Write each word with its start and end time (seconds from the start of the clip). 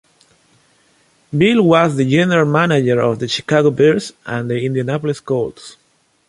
Bill 1.29 1.61
was 1.61 1.95
the 1.95 2.09
general 2.09 2.49
manager 2.51 2.99
of 3.01 3.19
the 3.19 3.27
Chicago 3.27 3.69
Bears 3.69 4.13
and 4.25 4.49
the 4.49 4.65
Indianapolis 4.65 5.19
Colts. 5.19 5.77